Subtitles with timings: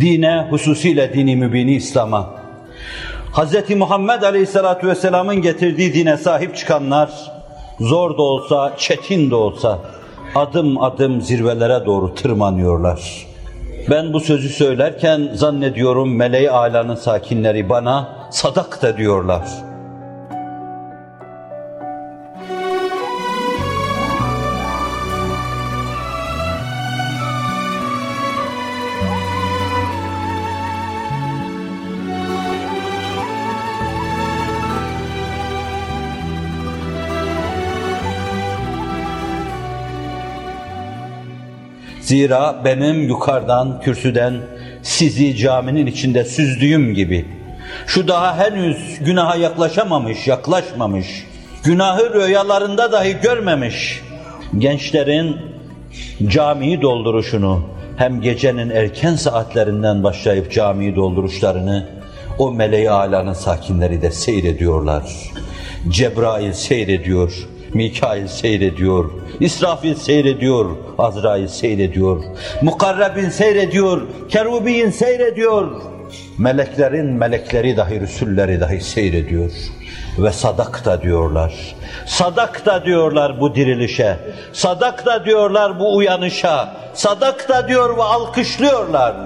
[0.00, 2.30] Dine, hususiyle dini mübini İslam'a,
[3.32, 3.70] Hz.
[3.76, 7.10] Muhammed Aleyhisselatü Vesselam'ın getirdiği dine sahip çıkanlar,
[7.80, 9.78] zor da olsa, çetin de olsa,
[10.34, 13.26] adım adım zirvelere doğru tırmanıyorlar.
[13.90, 19.42] Ben bu sözü söylerken zannediyorum meleği alanın sakinleri bana sadak da diyorlar.
[42.08, 44.34] Zira benim yukarıdan, kürsüden
[44.82, 47.26] sizi caminin içinde süzdüğüm gibi,
[47.86, 51.06] şu daha henüz günaha yaklaşamamış, yaklaşmamış,
[51.64, 54.02] günahı rüyalarında dahi görmemiş.
[54.58, 55.36] Gençlerin
[56.26, 61.88] camiyi dolduruşunu, hem gecenin erken saatlerinden başlayıp camiyi dolduruşlarını
[62.38, 65.02] o meleği alanın sakinleri de seyrediyorlar.
[65.88, 72.24] Cebrail seyrediyor, Mikail seyrediyor, İsrafil seyrediyor, Azrail seyrediyor,
[72.62, 75.82] Mukarrebin seyrediyor, Kerubin seyrediyor.
[76.38, 79.50] Meleklerin melekleri dahi, Resulleri dahi seyrediyor.
[80.18, 81.54] Ve sadak da diyorlar.
[82.06, 84.16] Sadak da diyorlar bu dirilişe.
[84.52, 86.76] Sadak da diyorlar bu uyanışa.
[86.94, 89.16] Sadak da diyor ve alkışlıyorlar.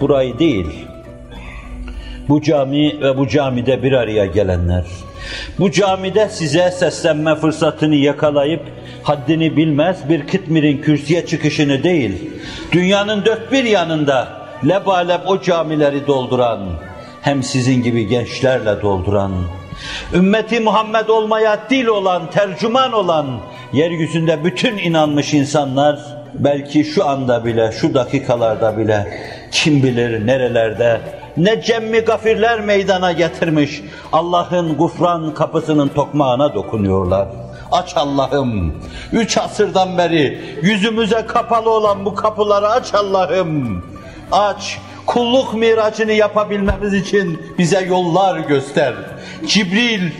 [0.00, 0.86] Burayı değil,
[2.28, 4.84] bu cami ve bu camide bir araya gelenler,
[5.58, 8.62] bu camide size seslenme fırsatını yakalayıp
[9.02, 12.30] haddini bilmez bir Kıtmir'in kürsüye çıkışını değil,
[12.72, 14.28] dünyanın dört bir yanında
[14.68, 16.60] lebalep o camileri dolduran,
[17.22, 19.32] hem sizin gibi gençlerle dolduran,
[20.14, 23.26] ümmeti Muhammed olmaya dil olan, tercüman olan,
[23.72, 25.98] yeryüzünde bütün inanmış insanlar,
[26.34, 29.20] belki şu anda bile, şu dakikalarda bile,
[29.50, 31.00] kim bilir nerelerde,
[31.36, 33.82] ne cemmi gafirler meydana getirmiş,
[34.12, 37.28] Allah'ın gufran kapısının tokmağına dokunuyorlar.
[37.72, 38.74] Aç Allah'ım,
[39.12, 43.84] üç asırdan beri yüzümüze kapalı olan bu kapıları aç Allah'ım.
[44.32, 48.94] Aç, kulluk miracını yapabilmemiz için bize yollar göster.
[49.46, 50.10] Cibril,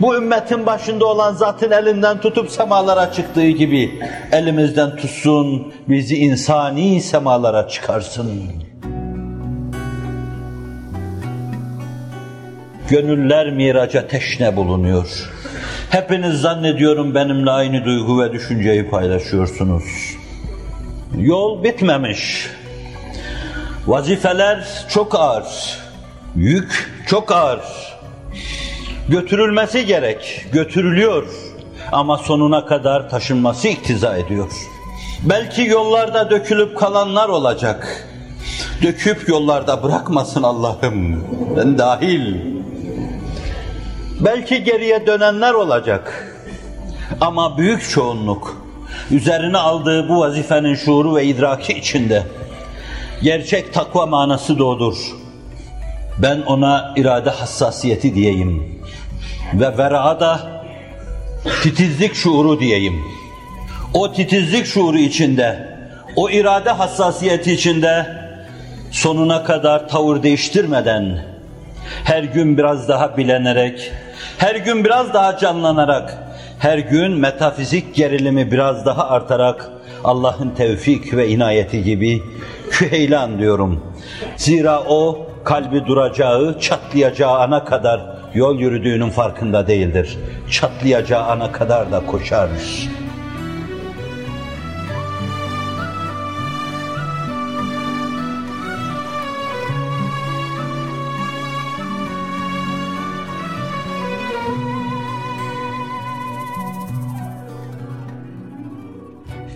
[0.00, 7.68] bu ümmetin başında olan zatın elinden tutup semalara çıktığı gibi elimizden tutsun, bizi insani semalara
[7.68, 8.42] çıkarsın.
[12.88, 15.30] Gönüller miraca teşne bulunuyor.
[15.90, 19.84] Hepiniz zannediyorum benimle aynı duygu ve düşünceyi paylaşıyorsunuz.
[21.18, 22.50] Yol bitmemiş.
[23.86, 25.78] Vazifeler çok ağır.
[26.36, 27.60] Yük çok ağır.
[29.08, 31.26] Götürülmesi gerek, götürülüyor.
[31.92, 34.52] Ama sonuna kadar taşınması iktiza ediyor.
[35.22, 38.08] Belki yollarda dökülüp kalanlar olacak.
[38.82, 41.24] Döküp yollarda bırakmasın Allah'ım.
[41.56, 42.53] Ben dahil.
[44.24, 46.34] Belki geriye dönenler olacak.
[47.20, 48.64] Ama büyük çoğunluk
[49.10, 52.22] üzerine aldığı bu vazifenin şuuru ve idraki içinde
[53.22, 54.94] gerçek takva manası doğdur.
[56.18, 58.80] Ben ona irade hassasiyeti diyeyim.
[59.54, 60.40] Ve vera da
[61.62, 63.02] titizlik şuuru diyeyim.
[63.94, 65.68] O titizlik şuuru içinde,
[66.16, 68.06] o irade hassasiyeti içinde
[68.90, 71.24] sonuna kadar tavır değiştirmeden,
[72.04, 73.92] her gün biraz daha bilenerek,
[74.38, 76.18] her gün biraz daha canlanarak,
[76.58, 79.70] her gün metafizik gerilimi biraz daha artarak
[80.04, 82.22] Allah'ın tevfik ve inayeti gibi
[82.70, 83.82] küheylan diyorum.
[84.36, 88.00] Zira o kalbi duracağı, çatlayacağı ana kadar
[88.34, 90.18] yol yürüdüğünün farkında değildir.
[90.50, 92.48] Çatlayacağı ana kadar da koşar.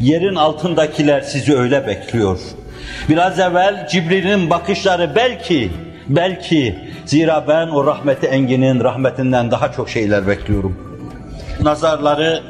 [0.00, 2.38] Yerin altındakiler sizi öyle bekliyor.
[3.08, 5.70] Biraz evvel Cibril'in bakışları belki,
[6.08, 10.76] belki zira ben o rahmeti enginin rahmetinden daha çok şeyler bekliyorum.
[11.62, 12.42] Nazarları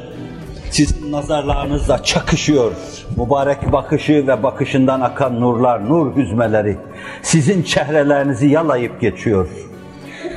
[0.71, 2.71] sizin nazarlarınızla çakışıyor.
[3.17, 6.77] Mübarek bakışı ve bakışından akan nurlar, nur hüzmeleri
[7.21, 9.47] sizin çehrelerinizi yalayıp geçiyor.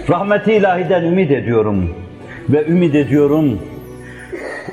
[0.09, 1.95] Rahmeti ilahiden ümit ediyorum
[2.49, 3.59] ve ümit ediyorum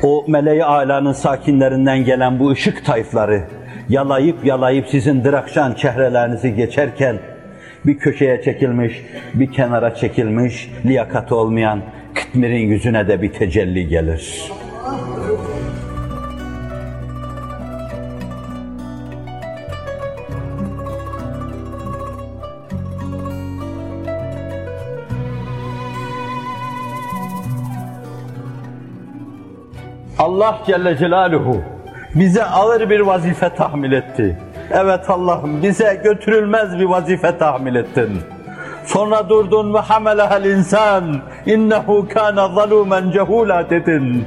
[0.04, 3.44] o meleği alanın sakinlerinden gelen bu ışık tayfları
[3.90, 7.20] yalayıp yalayıp sizin dırakşan çehrelerinizi geçerken
[7.86, 11.82] bir köşeye çekilmiş, bir kenara çekilmiş, liyakati olmayan
[12.14, 14.52] Kıtmir'in yüzüne de bir tecelli gelir.
[30.30, 31.58] Allah Celle Celaluhu
[32.16, 34.38] bize ağır bir vazife tahmil etti.
[34.72, 38.22] Evet Allah'ım bize götürülmez bir vazife tahmil ettin.
[38.86, 41.04] Sonra durdun ve hamelehel insan
[41.46, 44.26] innehu kana zalumen cehula dedin.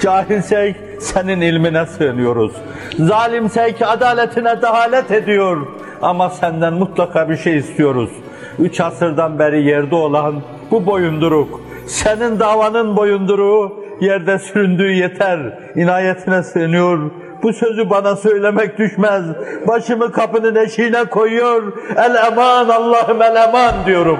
[0.00, 2.52] Cahilsek senin ilmine sığınıyoruz.
[2.98, 5.66] Zalimsek adaletine dehalet ediyor.
[6.02, 8.10] Ama senden mutlaka bir şey istiyoruz.
[8.58, 10.34] Üç asırdan beri yerde olan
[10.70, 15.58] bu boyunduruk, senin davanın boyunduruğu yerde süründüğü yeter.
[15.74, 17.10] İnayetine sığınıyor.
[17.42, 19.24] Bu sözü bana söylemek düşmez.
[19.68, 21.72] Başımı kapının eşiğine koyuyor.
[21.96, 24.18] El eman Allah'ım el eman diyorum.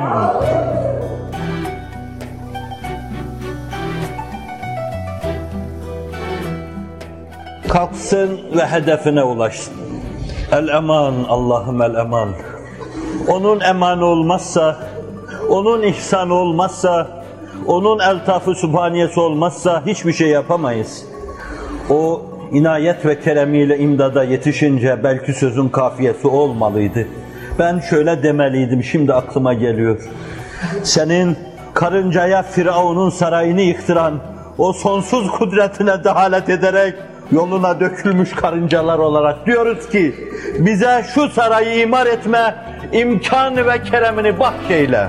[7.69, 9.75] Kalksın ve hedefine ulaşsın.
[10.53, 12.29] El eman Allah'ım el eman.
[13.29, 14.77] Onun emanı olmazsa,
[15.49, 17.07] onun ihsanı olmazsa,
[17.67, 21.05] onun eltafı subhaniyesi olmazsa hiçbir şey yapamayız.
[21.91, 22.23] O
[22.53, 27.07] inayet ve keremiyle imdada yetişince belki sözün kafiyesi olmalıydı.
[27.59, 30.01] Ben şöyle demeliydim, şimdi aklıma geliyor.
[30.83, 31.37] Senin
[31.75, 34.21] karıncaya Firavun'un sarayını yıktıran
[34.59, 36.95] o sonsuz kudretine dehalet ederek
[37.33, 40.15] yoluna dökülmüş karıncalar olarak diyoruz ki
[40.59, 42.55] bize şu sarayı imar etme
[42.93, 45.09] imkanı ve keremini bahşeyle.